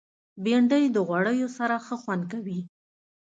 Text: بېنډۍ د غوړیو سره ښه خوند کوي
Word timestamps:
بېنډۍ 0.43 0.85
د 0.91 0.97
غوړیو 1.07 1.47
سره 1.57 1.75
ښه 1.85 1.95
خوند 2.01 2.23
کوي 2.31 2.59